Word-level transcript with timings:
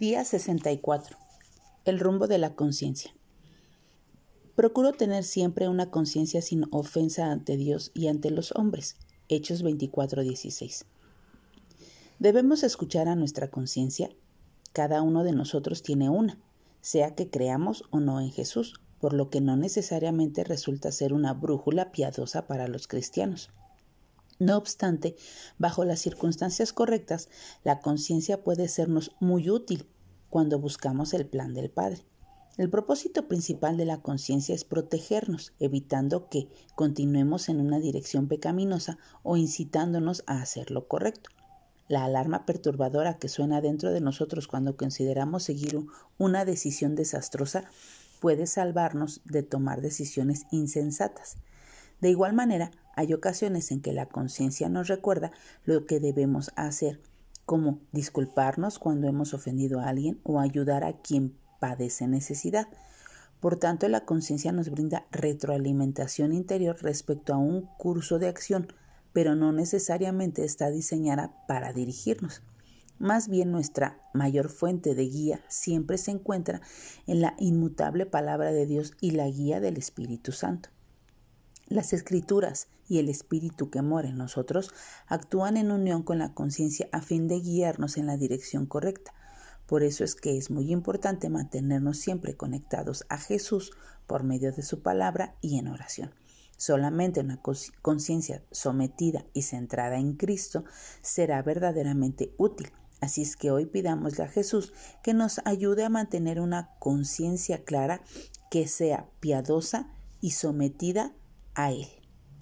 Día 0.00 0.24
64. 0.24 1.18
El 1.84 2.00
rumbo 2.00 2.26
de 2.26 2.38
la 2.38 2.54
conciencia. 2.54 3.14
Procuro 4.54 4.92
tener 4.92 5.24
siempre 5.24 5.68
una 5.68 5.90
conciencia 5.90 6.40
sin 6.40 6.64
ofensa 6.70 7.30
ante 7.30 7.58
Dios 7.58 7.90
y 7.92 8.08
ante 8.08 8.30
los 8.30 8.52
hombres. 8.52 8.96
Hechos 9.28 9.62
24:16. 9.62 10.86
Debemos 12.18 12.62
escuchar 12.62 13.08
a 13.08 13.14
nuestra 13.14 13.50
conciencia. 13.50 14.08
Cada 14.72 15.02
uno 15.02 15.22
de 15.22 15.32
nosotros 15.32 15.82
tiene 15.82 16.08
una, 16.08 16.38
sea 16.80 17.14
que 17.14 17.28
creamos 17.28 17.84
o 17.90 18.00
no 18.00 18.22
en 18.22 18.30
Jesús, 18.30 18.80
por 19.00 19.12
lo 19.12 19.28
que 19.28 19.42
no 19.42 19.58
necesariamente 19.58 20.44
resulta 20.44 20.92
ser 20.92 21.12
una 21.12 21.34
brújula 21.34 21.92
piadosa 21.92 22.46
para 22.46 22.68
los 22.68 22.88
cristianos. 22.88 23.50
No 24.40 24.56
obstante, 24.56 25.16
bajo 25.58 25.84
las 25.84 26.00
circunstancias 26.00 26.72
correctas, 26.72 27.28
la 27.62 27.80
conciencia 27.80 28.42
puede 28.42 28.68
sernos 28.68 29.14
muy 29.20 29.50
útil 29.50 29.86
cuando 30.30 30.58
buscamos 30.58 31.12
el 31.12 31.26
plan 31.26 31.52
del 31.52 31.70
Padre. 31.70 32.06
El 32.56 32.70
propósito 32.70 33.28
principal 33.28 33.76
de 33.76 33.84
la 33.84 34.00
conciencia 34.00 34.54
es 34.54 34.64
protegernos, 34.64 35.52
evitando 35.60 36.30
que 36.30 36.48
continuemos 36.74 37.50
en 37.50 37.60
una 37.60 37.80
dirección 37.80 38.28
pecaminosa 38.28 38.96
o 39.22 39.36
incitándonos 39.36 40.24
a 40.26 40.40
hacer 40.40 40.70
lo 40.70 40.88
correcto. 40.88 41.28
La 41.86 42.04
alarma 42.04 42.46
perturbadora 42.46 43.18
que 43.18 43.28
suena 43.28 43.60
dentro 43.60 43.92
de 43.92 44.00
nosotros 44.00 44.48
cuando 44.48 44.74
consideramos 44.74 45.42
seguir 45.42 45.84
una 46.16 46.46
decisión 46.46 46.94
desastrosa 46.94 47.64
puede 48.20 48.46
salvarnos 48.46 49.20
de 49.26 49.42
tomar 49.42 49.82
decisiones 49.82 50.46
insensatas. 50.50 51.36
De 52.00 52.08
igual 52.08 52.32
manera, 52.32 52.70
hay 53.00 53.14
ocasiones 53.14 53.70
en 53.70 53.80
que 53.80 53.94
la 53.94 54.04
conciencia 54.04 54.68
nos 54.68 54.88
recuerda 54.88 55.32
lo 55.64 55.86
que 55.86 56.00
debemos 56.00 56.52
hacer, 56.54 57.00
como 57.46 57.80
disculparnos 57.92 58.78
cuando 58.78 59.08
hemos 59.08 59.32
ofendido 59.32 59.80
a 59.80 59.88
alguien 59.88 60.20
o 60.22 60.38
ayudar 60.38 60.84
a 60.84 61.00
quien 61.00 61.34
padece 61.60 62.06
necesidad. 62.06 62.68
Por 63.40 63.56
tanto, 63.56 63.88
la 63.88 64.04
conciencia 64.04 64.52
nos 64.52 64.68
brinda 64.68 65.06
retroalimentación 65.12 66.34
interior 66.34 66.76
respecto 66.82 67.32
a 67.32 67.38
un 67.38 67.62
curso 67.78 68.18
de 68.18 68.28
acción, 68.28 68.68
pero 69.14 69.34
no 69.34 69.50
necesariamente 69.50 70.44
está 70.44 70.70
diseñada 70.70 71.32
para 71.48 71.72
dirigirnos. 71.72 72.42
Más 72.98 73.28
bien 73.28 73.50
nuestra 73.50 73.98
mayor 74.12 74.50
fuente 74.50 74.94
de 74.94 75.04
guía 75.04 75.40
siempre 75.48 75.96
se 75.96 76.10
encuentra 76.10 76.60
en 77.06 77.22
la 77.22 77.34
inmutable 77.38 78.04
palabra 78.04 78.52
de 78.52 78.66
Dios 78.66 78.92
y 79.00 79.12
la 79.12 79.26
guía 79.26 79.58
del 79.58 79.78
Espíritu 79.78 80.32
Santo. 80.32 80.68
Las 81.70 81.92
escrituras 81.92 82.66
y 82.88 82.98
el 82.98 83.08
espíritu 83.08 83.70
que 83.70 83.80
mora 83.80 84.08
en 84.08 84.18
nosotros 84.18 84.72
actúan 85.06 85.56
en 85.56 85.70
unión 85.70 86.02
con 86.02 86.18
la 86.18 86.34
conciencia 86.34 86.88
a 86.90 87.00
fin 87.00 87.28
de 87.28 87.38
guiarnos 87.38 87.96
en 87.96 88.06
la 88.06 88.16
dirección 88.16 88.66
correcta. 88.66 89.14
Por 89.66 89.84
eso 89.84 90.02
es 90.02 90.16
que 90.16 90.36
es 90.36 90.50
muy 90.50 90.72
importante 90.72 91.30
mantenernos 91.30 91.98
siempre 91.98 92.36
conectados 92.36 93.06
a 93.08 93.18
Jesús 93.18 93.70
por 94.08 94.24
medio 94.24 94.50
de 94.50 94.64
su 94.64 94.82
palabra 94.82 95.36
y 95.40 95.60
en 95.60 95.68
oración. 95.68 96.12
Solamente 96.56 97.20
una 97.20 97.40
conciencia 97.40 98.42
sometida 98.50 99.24
y 99.32 99.42
centrada 99.42 99.96
en 99.96 100.14
Cristo 100.16 100.64
será 101.02 101.40
verdaderamente 101.40 102.34
útil. 102.36 102.72
Así 103.00 103.22
es 103.22 103.36
que 103.36 103.52
hoy 103.52 103.66
pidámosle 103.66 104.24
a 104.24 104.28
Jesús 104.28 104.72
que 105.04 105.14
nos 105.14 105.40
ayude 105.44 105.84
a 105.84 105.88
mantener 105.88 106.40
una 106.40 106.70
conciencia 106.80 107.62
clara 107.62 108.02
que 108.50 108.66
sea 108.66 109.08
piadosa 109.20 109.86
y 110.20 110.32
sometida 110.32 111.14
a. 111.60 111.99